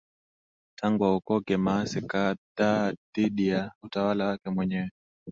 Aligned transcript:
tangu 0.79 1.03
aokoke 1.07 1.55
maasi 1.65 1.99
kadhaa 2.11 2.93
dhidi 3.13 3.47
ya 3.47 3.71
utawala 3.83 4.27
wake 4.27 4.49
mwenyewe 4.49 4.89